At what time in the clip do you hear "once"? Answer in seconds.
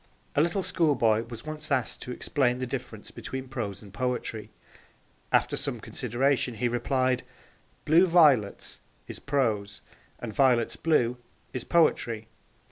1.45-1.71